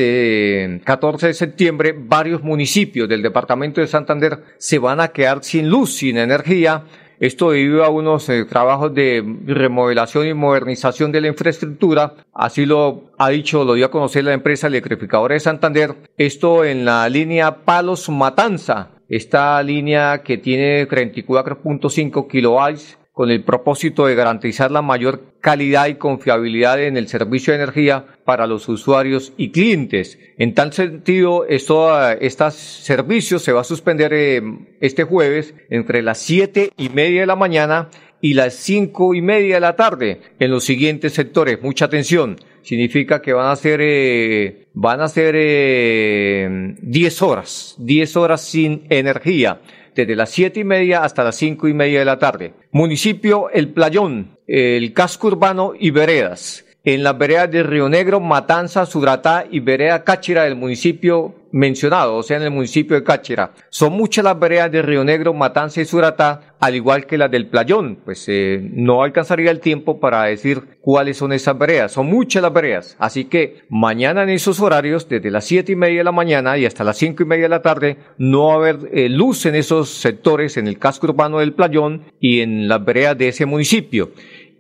14 0.85 1.27
de 1.27 1.35
septiembre, 1.35 1.93
varios 1.99 2.45
municipios 2.45 3.09
del 3.09 3.23
departamento 3.23 3.81
de 3.81 3.89
Santander 3.89 4.45
se 4.59 4.79
van 4.79 5.01
a 5.01 5.09
quedar 5.09 5.43
sin 5.43 5.69
luz, 5.69 5.97
sin 5.97 6.17
energía 6.17 6.85
esto 7.21 7.51
debido 7.51 7.85
a 7.85 7.89
unos 7.89 8.29
eh, 8.29 8.45
trabajos 8.45 8.95
de 8.95 9.25
remodelación 9.47 10.27
y 10.27 10.35
modernización 10.35 11.13
de 11.13 11.21
la 11.21 11.29
infraestructura. 11.29 12.15
Así 12.35 12.67
lo 12.67 13.11
ha 13.19 13.31
dicho, 13.31 13.65
lo 13.65 13.75
dio 13.75 13.87
a 13.87 13.91
conocer 13.91 14.25
la 14.25 14.33
empresa 14.33 14.67
electrificadora 14.67 15.35
de 15.35 15.41
Santander. 15.41 15.95
Esto 16.17 16.65
en 16.65 16.85
la 16.85 17.09
línea 17.09 17.65
Palos 17.65 18.09
Matanza. 18.09 18.91
Esta 19.09 19.63
línea 19.63 20.23
que 20.23 20.37
tiene 20.37 20.89
34.5 20.89 22.29
kilovolts 22.29 22.99
con 23.17 23.31
el 23.31 23.45
propósito 23.45 24.05
de 24.05 24.15
garantizar 24.15 24.71
la 24.71 24.83
mayor 24.83 25.23
calidad 25.41 25.87
y 25.87 25.95
confiabilidad 25.95 26.83
en 26.83 26.99
el 26.99 27.09
servicio 27.09 27.51
de 27.51 27.63
energía 27.63 28.05
para 28.27 28.47
los 28.47 28.69
usuarios 28.69 29.33
y 29.39 29.53
clientes. 29.53 30.19
En 30.37 30.53
tal 30.53 30.75
sentido, 30.75 31.47
esto, 31.47 32.11
este 32.11 32.51
servicio 32.51 33.39
se 33.39 33.55
va 33.55 33.63
a 33.63 33.65
suspender 33.65 34.13
eh, 34.13 34.43
este 34.83 35.05
jueves 35.05 35.55
entre 35.71 36.03
las 36.03 36.19
siete 36.19 36.73
y 36.77 36.91
media 36.91 37.23
de 37.23 37.27
la 37.27 37.37
mañana 37.37 37.89
y 38.21 38.35
las 38.35 38.53
cinco 38.53 39.15
y 39.15 39.23
media 39.23 39.55
de 39.55 39.61
la 39.63 39.77
tarde 39.77 40.21
en 40.39 40.51
los 40.51 40.65
siguientes 40.65 41.15
sectores. 41.15 41.63
Mucha 41.63 41.87
atención. 41.87 42.37
Significa 42.61 43.23
que 43.23 43.33
van 43.33 43.51
a 43.51 43.57
ser, 43.57 43.81
eh, 43.83 44.67
van 44.75 45.01
a 45.01 45.09
ser 45.09 45.35
eh, 45.39 46.75
10 46.83 47.23
horas, 47.23 47.77
10 47.79 48.17
horas 48.19 48.43
sin 48.43 48.85
energía 48.91 49.63
desde 49.97 50.15
las 50.15 50.31
siete 50.31 50.61
y 50.61 50.65
media 50.65 51.03
hasta 51.03 51.25
las 51.25 51.37
cinco 51.37 51.67
y 51.67 51.75
media 51.75 51.99
de 51.99 52.05
la 52.05 52.19
tarde. 52.19 52.53
Municipio 52.71 53.51
El 53.51 53.71
Playón, 53.71 54.39
el 54.47 54.93
casco 54.93 55.29
urbano 55.29 55.73
y 55.79 55.91
veredas. 55.91 56.65
En 56.85 57.03
las 57.03 57.19
veredas 57.19 57.51
de 57.51 57.65
Río 57.65 57.89
Negro, 57.89 58.21
Matanza, 58.21 58.87
Suratá 58.87 59.47
y 59.51 59.59
vereda 59.59 60.05
Cáchira 60.05 60.45
del 60.45 60.55
municipio 60.55 61.35
mencionado, 61.57 62.17
o 62.17 62.23
sea, 62.23 62.37
en 62.37 62.43
el 62.43 62.51
municipio 62.51 62.97
de 62.97 63.03
Cáchira. 63.03 63.53
Son 63.71 63.95
muchas 63.95 64.23
las 64.23 64.39
veredas 64.39 64.71
de 64.71 64.83
Río 64.83 65.05
Negro, 65.05 65.33
Matanza 65.33 65.81
y 65.81 65.87
Suratá, 65.87 66.55
al 66.61 66.75
igual 66.75 67.07
que 67.07 67.17
las 67.17 67.31
del 67.31 67.47
Playón. 67.47 67.99
Pues 68.05 68.27
eh, 68.29 68.61
no 68.63 69.03
alcanzaría 69.03 69.51
el 69.51 69.61
tiempo 69.61 69.99
para 69.99 70.25
decir 70.25 70.77
cuáles 70.83 71.17
son 71.17 71.33
esas 71.33 71.59
veredas. 71.59 71.93
Son 71.93 72.07
muchas 72.07 72.43
las 72.43 72.53
veredas. 72.53 72.97
Así 72.99 73.25
que 73.25 73.63
mañana 73.71 74.23
en 74.23 74.29
esos 74.29 74.61
horarios, 74.61 75.09
desde 75.09 75.31
las 75.31 75.47
siete 75.47 75.73
y 75.73 75.77
media 75.77 75.99
de 75.99 76.05
la 76.05 76.13
mañana 76.13 76.59
y 76.59 76.67
hasta 76.67 76.85
las 76.85 76.99
cinco 76.99 77.23
y 77.23 77.27
media 77.27 77.45
de 77.45 77.49
la 77.49 77.63
tarde, 77.63 77.97
no 78.19 78.49
va 78.49 78.53
a 78.53 78.57
haber 78.57 78.91
eh, 78.93 79.09
luz 79.09 79.47
en 79.47 79.55
esos 79.55 79.89
sectores, 79.89 80.59
en 80.59 80.69
el 80.69 80.79
casco 80.79 81.07
urbano 81.07 81.39
del 81.39 81.55
Playón 81.55 82.05
y 82.21 82.41
en 82.41 82.69
las 82.69 82.85
veredas 82.85 83.17
de 83.17 83.29
ese 83.29 83.47
municipio 83.47 84.11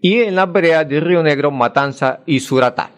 y 0.00 0.20
en 0.20 0.34
las 0.34 0.50
veredas 0.50 0.88
de 0.88 1.00
Río 1.00 1.22
Negro, 1.22 1.50
Matanza 1.50 2.20
y 2.24 2.40
Suratá. 2.40 2.90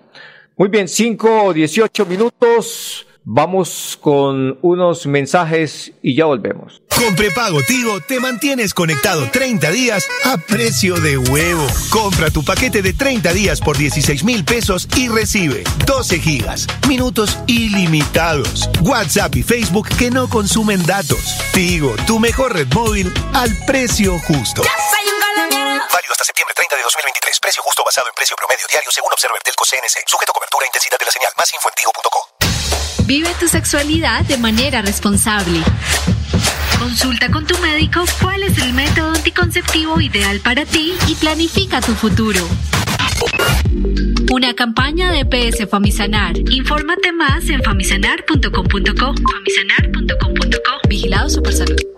Muy 0.56 0.68
bien, 0.68 0.86
5 0.86 1.42
o 1.46 1.52
18 1.52 2.06
minutos. 2.06 3.07
Vamos 3.30 3.98
con 4.00 4.58
unos 4.62 5.04
mensajes 5.04 5.92
y 6.00 6.16
ya 6.16 6.24
volvemos. 6.24 6.80
Con 6.88 7.14
prepago 7.14 7.60
Tigo 7.60 8.00
te 8.00 8.20
mantienes 8.20 8.72
conectado 8.72 9.28
30 9.30 9.70
días 9.70 10.08
a 10.24 10.38
precio 10.38 10.96
de 10.96 11.18
huevo. 11.18 11.66
Compra 11.90 12.30
tu 12.30 12.42
paquete 12.42 12.80
de 12.80 12.94
30 12.94 13.30
días 13.34 13.60
por 13.60 13.76
16 13.76 14.24
mil 14.24 14.46
pesos 14.46 14.88
y 14.96 15.10
recibe 15.10 15.62
12 15.84 16.20
gigas, 16.20 16.66
minutos 16.88 17.38
ilimitados, 17.46 18.70
WhatsApp 18.80 19.36
y 19.36 19.42
Facebook 19.42 19.88
que 19.98 20.10
no 20.10 20.30
consumen 20.30 20.82
datos. 20.86 21.36
Tigo, 21.52 21.96
tu 22.06 22.18
mejor 22.20 22.54
red 22.54 22.72
móvil 22.72 23.12
al 23.34 23.54
precio 23.66 24.18
justo. 24.20 24.62
Válido 24.62 26.12
hasta 26.12 26.24
septiembre 26.24 26.54
30 26.56 26.76
de 26.76 26.82
2023. 26.82 27.40
Precio 27.40 27.62
justo 27.62 27.84
basado 27.84 28.08
en 28.08 28.14
precio 28.14 28.34
promedio 28.36 28.64
diario 28.72 28.90
según 28.90 29.12
Observer 29.12 29.42
Telco 29.44 29.64
CNC. 29.68 30.08
Sujeto 30.08 30.32
a 30.32 30.34
cobertura 30.34 30.64
e 30.64 30.68
intensidad 30.68 30.98
de 30.98 31.04
la 31.04 31.12
señal. 31.12 31.30
Más 31.36 31.52
info 31.52 31.68
en 31.68 32.37
Vive 33.08 33.30
tu 33.40 33.48
sexualidad 33.48 34.26
de 34.26 34.36
manera 34.36 34.82
responsable. 34.82 35.62
Consulta 36.78 37.30
con 37.30 37.46
tu 37.46 37.56
médico 37.60 38.04
cuál 38.20 38.42
es 38.42 38.58
el 38.58 38.74
método 38.74 39.12
anticonceptivo 39.12 39.98
ideal 39.98 40.40
para 40.40 40.66
ti 40.66 40.92
y 41.08 41.14
planifica 41.14 41.80
tu 41.80 41.92
futuro. 41.94 42.46
Una 44.30 44.52
campaña 44.52 45.10
de 45.10 45.24
PS 45.24 45.66
Famisanar. 45.70 46.36
Infórmate 46.50 47.12
más 47.12 47.48
en 47.48 47.62
famisanar.com.co. 47.62 49.14
Famisanar.com.co. 49.32 50.88
Vigilado 50.90 51.30
Supersalud. 51.30 51.97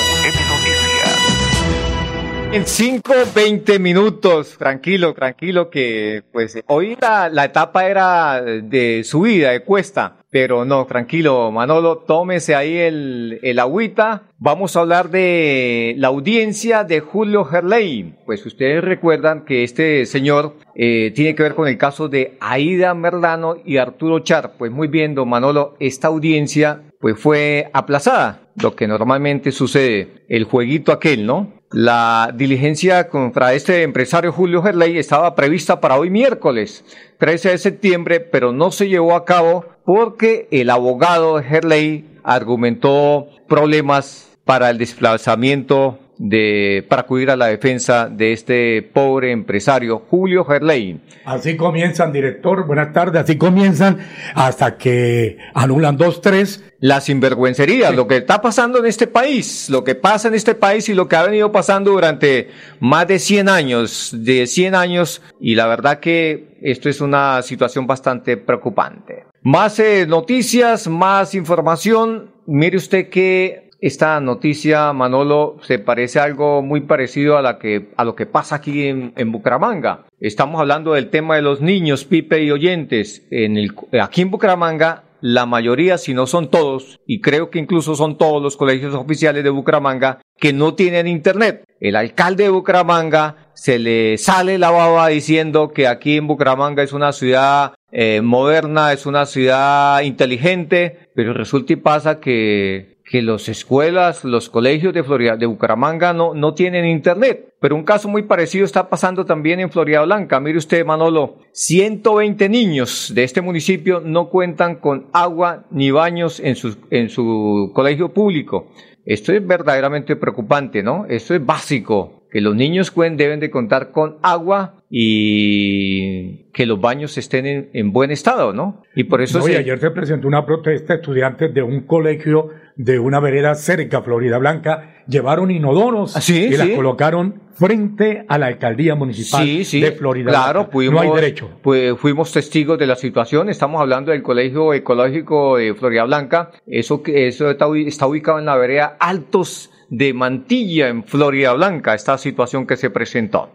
En 2.53 2.67
5, 2.67 3.13
20 3.33 3.79
minutos, 3.79 4.57
tranquilo, 4.57 5.13
tranquilo, 5.13 5.69
que 5.69 6.21
pues 6.33 6.61
hoy 6.67 6.97
la, 6.99 7.45
etapa 7.45 7.87
era 7.87 8.41
de 8.41 9.05
subida, 9.05 9.51
de 9.51 9.61
cuesta. 9.61 10.17
Pero 10.29 10.65
no, 10.65 10.85
tranquilo, 10.85 11.49
Manolo, 11.49 11.99
tómese 11.99 12.53
ahí 12.53 12.75
el, 12.75 13.39
el 13.41 13.57
agüita. 13.57 14.23
Vamos 14.37 14.75
a 14.75 14.81
hablar 14.81 15.09
de 15.11 15.93
la 15.97 16.09
audiencia 16.09 16.83
de 16.83 16.99
Julio 16.99 17.45
Gerley. 17.45 18.15
Pues 18.25 18.45
ustedes 18.45 18.83
recuerdan 18.83 19.45
que 19.45 19.63
este 19.63 20.05
señor 20.05 20.57
eh, 20.75 21.13
tiene 21.15 21.35
que 21.35 21.43
ver 21.43 21.55
con 21.55 21.69
el 21.69 21.77
caso 21.77 22.09
de 22.09 22.37
Aida 22.41 22.93
Merlano 22.93 23.55
y 23.63 23.77
Arturo 23.77 24.19
Char. 24.19 24.55
Pues 24.57 24.73
muy 24.73 24.89
bien, 24.89 25.15
don 25.15 25.29
Manolo, 25.29 25.77
esta 25.79 26.09
audiencia 26.09 26.81
pues 26.99 27.17
fue 27.17 27.69
aplazada, 27.71 28.41
lo 28.61 28.75
que 28.75 28.87
normalmente 28.87 29.53
sucede, 29.53 30.25
el 30.27 30.43
jueguito 30.43 30.91
aquel, 30.91 31.25
¿no? 31.25 31.60
La 31.73 32.33
diligencia 32.35 33.07
contra 33.07 33.53
este 33.53 33.83
empresario 33.83 34.33
Julio 34.33 34.61
Gerley 34.61 34.97
estaba 34.97 35.35
prevista 35.35 35.79
para 35.79 35.97
hoy 35.97 36.09
miércoles 36.09 36.83
13 37.17 37.51
de 37.51 37.57
septiembre, 37.57 38.19
pero 38.19 38.51
no 38.51 38.71
se 38.71 38.89
llevó 38.89 39.15
a 39.15 39.23
cabo 39.23 39.63
porque 39.85 40.49
el 40.51 40.69
abogado 40.69 41.41
Gerley 41.41 42.19
argumentó 42.23 43.27
problemas 43.47 44.37
para 44.43 44.69
el 44.69 44.79
desplazamiento 44.79 45.97
de, 46.23 46.85
para 46.87 47.01
acudir 47.01 47.31
a 47.31 47.35
la 47.35 47.47
defensa 47.47 48.07
de 48.07 48.31
este 48.31 48.83
pobre 48.83 49.31
empresario, 49.31 50.03
Julio 50.07 50.45
Gerley. 50.45 51.01
Así 51.25 51.57
comienzan, 51.57 52.11
director. 52.13 52.67
Buenas 52.67 52.93
tardes. 52.93 53.23
Así 53.23 53.39
comienzan 53.39 53.97
hasta 54.35 54.77
que 54.77 55.37
anulan 55.55 55.97
dos, 55.97 56.21
tres. 56.21 56.63
La 56.79 57.01
sinvergüencería, 57.01 57.91
lo 57.91 58.07
que 58.07 58.17
está 58.17 58.39
pasando 58.41 58.79
en 58.79 58.85
este 58.85 59.07
país, 59.07 59.69
lo 59.69 59.83
que 59.83 59.95
pasa 59.95 60.27
en 60.27 60.35
este 60.35 60.53
país 60.53 60.89
y 60.89 60.93
lo 60.93 61.07
que 61.07 61.15
ha 61.15 61.23
venido 61.23 61.51
pasando 61.51 61.91
durante 61.91 62.49
más 62.79 63.07
de 63.07 63.19
100 63.19 63.49
años, 63.49 64.09
de 64.11 64.47
100 64.47 64.75
años, 64.75 65.21
y 65.39 65.55
la 65.55 65.67
verdad 65.67 65.99
que 65.99 66.57
esto 66.61 66.89
es 66.89 67.01
una 67.01 67.41
situación 67.43 67.85
bastante 67.87 68.37
preocupante. 68.37 69.25
Más 69.43 69.79
eh, 69.79 70.05
noticias, 70.07 70.87
más 70.87 71.33
información. 71.35 72.31
Mire 72.47 72.77
usted 72.77 73.09
que 73.09 73.70
esta 73.81 74.19
noticia, 74.19 74.93
Manolo, 74.93 75.57
se 75.63 75.79
parece 75.79 76.19
a 76.19 76.23
algo 76.23 76.61
muy 76.61 76.81
parecido 76.81 77.35
a, 77.37 77.41
la 77.41 77.57
que, 77.57 77.89
a 77.97 78.05
lo 78.05 78.15
que 78.15 78.27
pasa 78.27 78.55
aquí 78.57 78.87
en, 78.87 79.11
en, 79.17 79.31
Bucaramanga. 79.31 80.05
Estamos 80.19 80.61
hablando 80.61 80.93
del 80.93 81.09
tema 81.09 81.35
de 81.35 81.41
los 81.41 81.61
niños, 81.61 82.05
Pipe 82.05 82.43
y 82.43 82.51
oyentes. 82.51 83.27
En 83.31 83.57
el, 83.57 83.71
aquí 83.99 84.21
en 84.21 84.29
Bucaramanga, 84.29 85.05
la 85.19 85.47
mayoría, 85.47 85.97
si 85.97 86.13
no 86.13 86.27
son 86.27 86.51
todos, 86.51 86.99
y 87.07 87.21
creo 87.21 87.49
que 87.49 87.57
incluso 87.57 87.95
son 87.95 88.19
todos 88.19 88.41
los 88.41 88.55
colegios 88.55 88.93
oficiales 88.93 89.43
de 89.43 89.49
Bucaramanga, 89.49 90.19
que 90.39 90.53
no 90.53 90.75
tienen 90.75 91.07
internet. 91.07 91.63
El 91.79 91.95
alcalde 91.95 92.43
de 92.43 92.49
Bucaramanga 92.49 93.51
se 93.55 93.79
le 93.79 94.19
sale 94.19 94.59
la 94.59 94.69
baba 94.69 95.07
diciendo 95.07 95.71
que 95.71 95.87
aquí 95.87 96.17
en 96.17 96.27
Bucaramanga 96.27 96.83
es 96.83 96.93
una 96.93 97.13
ciudad 97.13 97.73
eh, 97.91 98.21
moderna, 98.21 98.93
es 98.93 99.07
una 99.07 99.25
ciudad 99.25 100.01
inteligente, 100.01 101.09
pero 101.15 101.33
resulta 101.33 101.73
y 101.73 101.77
pasa 101.77 102.19
que 102.19 102.90
que 103.11 103.21
las 103.21 103.49
escuelas, 103.49 104.23
los 104.23 104.49
colegios 104.49 104.93
de 104.93 105.03
Florida, 105.03 105.35
de 105.35 105.45
Bucaramanga 105.45 106.13
no, 106.13 106.33
no 106.33 106.53
tienen 106.53 106.85
internet. 106.85 107.53
Pero 107.59 107.75
un 107.75 107.83
caso 107.83 108.07
muy 108.07 108.23
parecido 108.23 108.63
está 108.63 108.87
pasando 108.87 109.25
también 109.25 109.59
en 109.59 109.69
Florida 109.69 110.01
Blanca. 110.03 110.39
Mire 110.39 110.57
usted, 110.57 110.85
Manolo, 110.85 111.39
120 111.51 112.47
niños 112.47 113.11
de 113.13 113.25
este 113.25 113.41
municipio 113.41 113.99
no 113.99 114.29
cuentan 114.29 114.75
con 114.75 115.07
agua 115.11 115.65
ni 115.71 115.91
baños 115.91 116.39
en 116.39 116.55
su, 116.55 116.77
en 116.89 117.09
su 117.09 117.71
colegio 117.75 118.13
público. 118.13 118.71
Esto 119.03 119.33
es 119.33 119.45
verdaderamente 119.45 120.15
preocupante, 120.15 120.81
¿no? 120.81 121.05
Esto 121.09 121.35
es 121.35 121.45
básico 121.45 122.21
que 122.31 122.39
los 122.39 122.55
niños 122.55 122.93
deben 122.95 123.41
de 123.41 123.51
contar 123.51 123.91
con 123.91 124.17
agua 124.21 124.85
y 124.89 126.45
que 126.53 126.65
los 126.65 126.79
baños 126.79 127.17
estén 127.17 127.45
en, 127.45 127.69
en 127.73 127.91
buen 127.91 128.09
estado, 128.09 128.53
¿no? 128.53 128.83
Y 128.95 129.03
por 129.03 129.21
eso... 129.21 129.39
No, 129.39 129.49
y 129.49 129.55
ayer 129.55 129.79
se 129.79 129.91
presentó 129.91 130.29
una 130.29 130.45
protesta 130.45 130.93
de 130.93 131.01
estudiantes 131.01 131.53
de 131.53 131.61
un 131.61 131.81
colegio 131.81 132.49
de 132.83 132.99
una 132.99 133.19
vereda 133.19 133.53
cerca, 133.55 134.01
Florida 134.01 134.37
Blanca, 134.39 135.03
llevaron 135.07 135.51
inodoros 135.51 136.15
¿Ah, 136.17 136.21
sí, 136.21 136.45
y 136.45 136.57
las 136.57 136.67
sí. 136.67 136.75
colocaron 136.75 137.41
frente 137.53 138.25
a 138.27 138.37
la 138.39 138.47
alcaldía 138.47 138.95
municipal 138.95 139.45
Sí, 139.63 139.79
de 139.81 139.91
Florida 139.91 140.31
claro, 140.31 140.61
Blanca. 140.61 140.71
fuimos, 140.71 141.03
no 141.05 141.11
hay 141.11 141.15
derecho. 141.21 141.49
pues, 141.61 141.95
fuimos 141.99 142.31
testigos 142.31 142.79
de 142.79 142.87
la 142.87 142.95
situación. 142.95 143.49
Estamos 143.49 143.79
hablando 143.81 144.11
del 144.11 144.23
Colegio 144.23 144.73
Ecológico 144.73 145.57
de 145.57 145.75
Florida 145.75 146.05
Blanca. 146.05 146.51
Eso, 146.65 147.03
que- 147.03 147.27
eso 147.27 147.51
está, 147.51 147.67
está 147.85 148.07
ubicado 148.07 148.39
en 148.39 148.45
la 148.45 148.55
vereda 148.57 148.97
Altos 148.99 149.69
de 149.89 150.13
Mantilla, 150.13 150.87
en 150.87 151.03
Florida 151.03 151.53
Blanca, 151.53 151.93
esta 151.93 152.17
situación 152.17 152.65
que 152.65 152.77
se 152.77 152.89
presentó. 152.89 153.51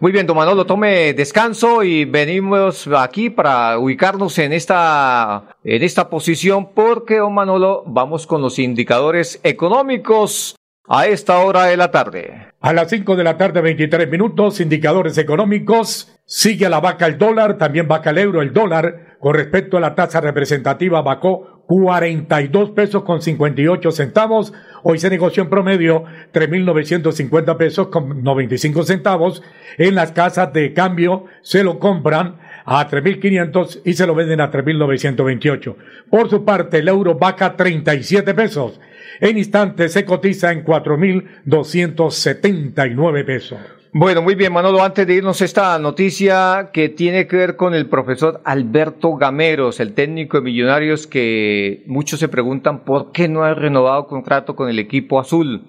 Muy 0.00 0.12
bien, 0.12 0.28
don 0.28 0.36
Manolo, 0.36 0.64
tome 0.64 1.12
descanso 1.12 1.82
y 1.82 2.04
venimos 2.04 2.88
aquí 2.96 3.30
para 3.30 3.76
ubicarnos 3.80 4.38
en 4.38 4.52
esta, 4.52 5.56
en 5.64 5.82
esta 5.82 6.08
posición 6.08 6.72
porque, 6.72 7.16
don 7.16 7.34
Manolo, 7.34 7.82
vamos 7.84 8.24
con 8.24 8.40
los 8.40 8.60
indicadores 8.60 9.40
económicos 9.42 10.54
a 10.86 11.08
esta 11.08 11.38
hora 11.38 11.64
de 11.64 11.76
la 11.76 11.90
tarde. 11.90 12.52
A 12.60 12.72
las 12.72 12.90
5 12.90 13.16
de 13.16 13.24
la 13.24 13.36
tarde, 13.36 13.60
23 13.60 14.08
minutos, 14.08 14.60
indicadores 14.60 15.18
económicos. 15.18 16.16
Sigue 16.24 16.66
a 16.66 16.70
la 16.70 16.78
vaca 16.78 17.06
el 17.06 17.18
dólar, 17.18 17.58
también 17.58 17.88
vaca 17.88 18.10
el 18.10 18.18
euro, 18.18 18.40
el 18.40 18.52
dólar. 18.52 19.07
Con 19.20 19.34
respecto 19.34 19.76
a 19.76 19.80
la 19.80 19.96
tasa 19.96 20.20
representativa, 20.20 21.02
vacó 21.02 21.64
42 21.66 22.70
pesos 22.70 23.02
con 23.02 23.20
58 23.20 23.90
centavos. 23.90 24.52
Hoy 24.84 24.98
se 24.98 25.10
negoció 25.10 25.42
en 25.42 25.50
promedio 25.50 26.04
3.950 26.32 27.56
pesos 27.56 27.88
con 27.88 28.22
95 28.22 28.84
centavos. 28.84 29.42
En 29.76 29.96
las 29.96 30.12
casas 30.12 30.52
de 30.52 30.72
cambio 30.72 31.24
se 31.42 31.64
lo 31.64 31.80
compran 31.80 32.36
a 32.64 32.88
3.500 32.88 33.80
y 33.84 33.94
se 33.94 34.06
lo 34.06 34.14
venden 34.14 34.40
a 34.40 34.52
3.928. 34.52 35.74
Por 36.10 36.30
su 36.30 36.44
parte, 36.44 36.78
el 36.78 36.86
euro 36.88 37.16
vaca 37.16 37.56
37 37.56 38.34
pesos. 38.34 38.80
En 39.20 39.36
instantes 39.36 39.92
se 39.92 40.04
cotiza 40.04 40.52
en 40.52 40.64
4.279 40.64 43.24
pesos. 43.24 43.77
Bueno, 43.92 44.20
muy 44.20 44.34
bien, 44.34 44.52
Manolo. 44.52 44.82
Antes 44.82 45.06
de 45.06 45.14
irnos, 45.14 45.40
esta 45.40 45.78
noticia 45.78 46.70
que 46.72 46.90
tiene 46.90 47.26
que 47.26 47.36
ver 47.36 47.56
con 47.56 47.74
el 47.74 47.86
profesor 47.86 48.42
Alberto 48.44 49.14
Gameros, 49.16 49.80
el 49.80 49.94
técnico 49.94 50.38
de 50.38 50.42
Millonarios, 50.42 51.06
que 51.06 51.84
muchos 51.86 52.20
se 52.20 52.28
preguntan 52.28 52.84
por 52.84 53.12
qué 53.12 53.28
no 53.28 53.44
ha 53.44 53.54
renovado 53.54 54.06
contrato 54.06 54.54
con 54.54 54.68
el 54.68 54.78
equipo 54.78 55.18
azul, 55.18 55.62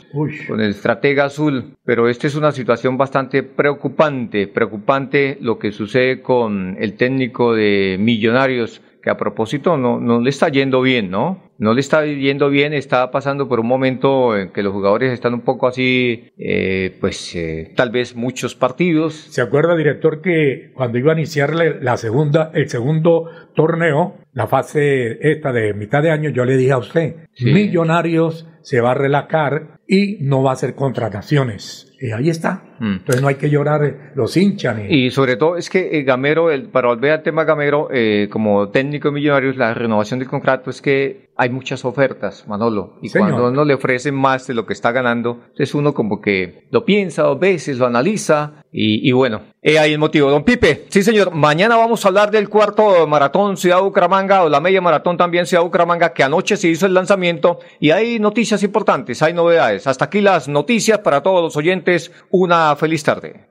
con 0.47 0.59
el 0.59 0.71
estratega 0.71 1.25
azul. 1.25 1.77
Pero 1.85 2.09
esta 2.09 2.27
es 2.27 2.35
una 2.35 2.51
situación 2.51 2.97
bastante 2.97 3.41
preocupante, 3.41 4.47
preocupante 4.47 5.37
lo 5.39 5.57
que 5.57 5.71
sucede 5.71 6.21
con 6.21 6.75
el 6.77 6.95
técnico 6.95 7.53
de 7.53 7.95
Millonarios, 7.99 8.81
que 9.01 9.09
a 9.09 9.17
propósito 9.17 9.77
no, 9.77 9.99
no 9.99 10.19
le 10.19 10.29
está 10.29 10.49
yendo 10.49 10.81
bien, 10.81 11.09
¿no? 11.09 11.48
No 11.59 11.73
le 11.73 11.81
está 11.81 12.05
yendo 12.05 12.49
bien, 12.49 12.73
está 12.73 13.11
pasando 13.11 13.47
por 13.47 13.59
un 13.59 13.67
momento 13.67 14.35
en 14.37 14.51
que 14.51 14.63
los 14.63 14.73
jugadores 14.73 15.11
están 15.11 15.33
un 15.33 15.41
poco 15.41 15.67
así, 15.67 16.29
eh, 16.37 16.97
pues 17.01 17.35
eh, 17.35 17.73
tal 17.75 17.91
vez 17.91 18.15
muchos 18.15 18.55
partidos. 18.55 19.13
¿Se 19.13 19.41
acuerda, 19.41 19.75
director, 19.75 20.21
que 20.21 20.71
cuando 20.73 20.97
iba 20.97 21.11
a 21.11 21.15
iniciar 21.15 21.53
la- 21.53 21.97
segunda, 21.97 22.49
el 22.53 22.69
segundo 22.69 23.25
torneo, 23.55 24.15
la 24.33 24.47
fase 24.47 25.17
esta 25.29 25.51
de 25.51 25.73
mitad 25.73 26.01
de 26.01 26.11
año, 26.11 26.29
yo 26.29 26.45
le 26.45 26.55
dije 26.55 26.71
a 26.71 26.77
usted, 26.77 27.15
Sí. 27.33 27.51
Millonarios 27.51 28.47
se 28.61 28.81
va 28.81 28.91
a 28.91 28.93
relajar 28.95 29.79
y 29.87 30.17
no 30.21 30.43
va 30.43 30.51
a 30.51 30.53
hacer 30.53 30.75
contrataciones. 30.75 31.93
Y 32.01 32.11
ahí 32.11 32.29
está. 32.29 32.63
Mm. 32.79 32.93
Entonces 32.99 33.21
no 33.21 33.27
hay 33.27 33.35
que 33.35 33.49
llorar 33.49 33.83
eh, 33.83 33.95
los 34.15 34.37
hinchas 34.37 34.77
ni... 34.77 34.85
Y 35.05 35.11
sobre 35.11 35.35
todo 35.35 35.57
es 35.57 35.69
que 35.69 35.97
eh, 35.99 36.03
Gamero, 36.03 36.51
el, 36.51 36.69
para 36.69 36.87
volver 36.89 37.11
al 37.11 37.23
tema 37.23 37.43
Gamero, 37.43 37.89
eh, 37.91 38.27
como 38.31 38.69
técnico 38.69 39.09
de 39.09 39.15
Millonarios, 39.15 39.57
la 39.57 39.73
renovación 39.73 40.19
del 40.19 40.29
contrato 40.29 40.69
es 40.69 40.81
que 40.81 41.28
hay 41.39 41.49
muchas 41.49 41.85
ofertas, 41.85 42.45
Manolo. 42.49 42.97
Y 43.01 43.07
Señor. 43.07 43.29
cuando 43.29 43.47
uno 43.47 43.63
le 43.63 43.73
ofrecen 43.73 44.13
más 44.13 44.45
de 44.45 44.53
lo 44.53 44.65
que 44.65 44.73
está 44.73 44.91
ganando, 44.91 45.39
entonces 45.41 45.73
uno 45.73 45.93
como 45.93 46.19
que 46.19 46.67
lo 46.69 46.83
piensa 46.83 47.23
dos 47.23 47.39
veces, 47.39 47.77
lo 47.77 47.85
analiza 47.85 48.65
y, 48.73 49.07
y 49.07 49.13
bueno, 49.13 49.41
He 49.61 49.77
ahí 49.77 49.91
el 49.91 49.99
motivo. 49.99 50.29
Don 50.31 50.43
Pipe, 50.43 50.85
sí 50.89 51.03
señor, 51.03 51.33
mañana 51.33 51.75
vamos 51.75 52.05
a 52.05 52.07
hablar 52.07 52.31
del 52.31 52.47
cuarto 52.47 53.05
maratón 53.07 53.57
Ciudad 53.57 53.81
Bucaramanga 53.81 54.43
o 54.43 54.49
la 54.49 54.61
media 54.61 54.79
maratón 54.79 55.17
también 55.17 55.45
Ciudad 55.45 55.63
Bucaramanga 55.63 56.13
que 56.13 56.23
anoche 56.23 56.55
se 56.55 56.69
hizo 56.69 56.85
el 56.85 56.93
lanzamiento 56.93 57.59
y 57.77 57.91
hay 57.91 58.19
noticias 58.19 58.63
importantes, 58.63 59.21
hay 59.21 59.33
novedades. 59.33 59.85
Hasta 59.85 60.05
aquí 60.05 60.21
las 60.21 60.47
noticias 60.47 60.99
para 60.99 61.21
todos 61.21 61.41
los 61.41 61.57
oyentes. 61.57 62.11
Una 62.31 62.73
feliz 62.77 63.03
tarde. 63.03 63.47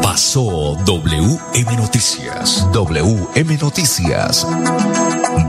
Pasó 0.00 0.76
WM 0.84 1.76
Noticias. 1.76 2.68
WM 2.72 3.58
Noticias. 3.60 4.46